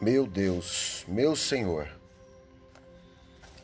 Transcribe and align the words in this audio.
Meu 0.00 0.26
Deus, 0.26 1.04
meu 1.06 1.36
Senhor, 1.36 1.88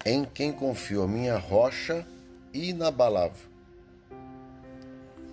em 0.07 0.25
quem 0.25 0.53
confio 0.53 1.03
a 1.03 1.09
minha 1.09 1.37
rocha 1.37 2.06
inabalável. 2.54 3.51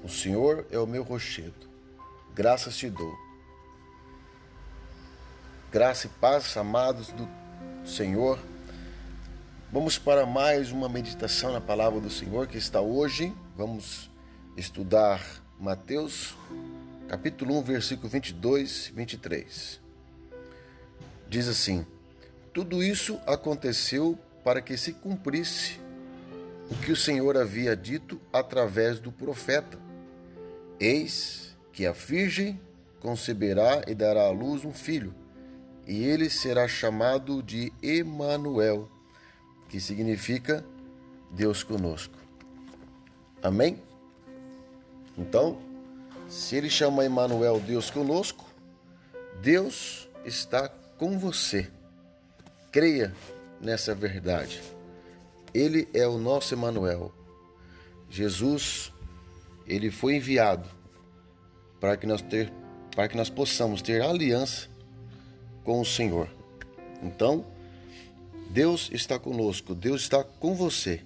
O 0.04 0.10
Senhor 0.10 0.65
é 0.71 0.78
o 0.79 0.88
meu 0.88 1.04
rochedo, 1.04 1.70
graças 2.33 2.75
te 2.75 2.89
dou. 2.89 3.15
Graça 5.72 6.08
e 6.08 6.10
paz, 6.10 6.58
amados 6.58 7.10
do 7.10 7.29
Senhor. 7.86 8.40
Vamos 9.72 10.00
para 10.00 10.26
mais 10.26 10.72
uma 10.72 10.90
meditação 10.90 11.54
na 11.54 11.62
palavra 11.62 12.00
do 12.00 12.10
Senhor 12.10 12.48
que 12.48 12.58
está 12.58 12.82
hoje. 12.82 13.34
Vamos 13.56 14.10
estudar 14.58 15.22
Mateus, 15.60 16.36
capítulo 17.08 17.59
1, 17.59 17.64
versículo 17.64 18.09
22 18.09 18.88
e 18.88 18.91
23 18.94 19.87
diz 21.30 21.48
assim: 21.48 21.86
Tudo 22.54 22.84
isso 22.84 23.20
aconteceu 23.26 24.18
para 24.44 24.62
que 24.62 24.77
se 24.77 24.94
cumprisse 24.94 25.80
o 26.70 26.76
que 26.76 26.91
o 26.91 26.95
Senhor 26.95 27.38
havia 27.38 27.76
dito 27.76 28.20
através 28.31 28.99
do 28.99 29.12
profeta: 29.12 29.77
Eis 30.80 31.55
que 31.71 31.85
a 31.85 31.91
virgem 31.91 32.59
conceberá 32.99 33.84
e 33.88 33.94
dará 33.94 34.23
à 34.23 34.32
luz 34.32 34.66
um 34.66 34.73
filho, 34.73 35.13
e 35.85 36.04
ele 36.04 36.30
será 36.30 36.68
chamado 36.68 37.44
de 37.44 37.71
Emanuel, 37.82 38.90
que 39.70 39.80
significa 39.80 40.66
Deus 41.32 41.63
conosco. 41.63 42.18
Amém? 43.41 43.80
Então, 45.18 45.59
se 46.27 46.55
ele 46.55 46.70
chama 46.70 47.05
Emanuel 47.05 47.59
Deus 47.59 47.90
conosco, 47.90 48.46
Deus 49.41 50.09
está 50.26 50.70
com 50.98 51.18
você. 51.18 51.70
Creia 52.71 53.13
nessa 53.62 53.94
verdade. 53.96 54.62
Ele 55.54 55.88
é 55.94 56.08
o 56.08 56.18
nosso 56.18 56.54
Emanuel. 56.54 57.13
Jesus, 58.10 58.91
ele 59.66 59.91
foi 59.91 60.16
enviado 60.16 60.68
para 61.80 61.98
que 61.98 62.08
nós 62.08 62.21
ter 62.21 62.52
para 62.96 63.08
que 63.08 63.16
nós 63.16 63.30
possamos 63.30 63.84
ter 63.84 64.02
aliança 64.02 64.67
com 65.63 65.80
o 65.80 65.86
Senhor. 65.86 66.27
Então, 67.03 67.45
Deus 68.49 68.89
está 68.91 69.19
conosco, 69.19 69.75
Deus 69.75 70.02
está 70.02 70.23
com 70.23 70.55
você. 70.55 71.02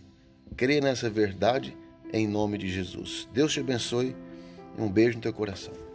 Creia 0.56 0.80
nessa 0.80 1.10
verdade 1.10 1.76
em 2.14 2.26
nome 2.28 2.58
de 2.58 2.70
Jesus. 2.70 3.28
Deus 3.34 3.52
te 3.52 3.60
abençoe 3.60 4.16
e 4.78 4.82
um 4.82 4.90
beijo 4.90 5.18
no 5.18 5.22
teu 5.22 5.34
coração. 5.34 5.91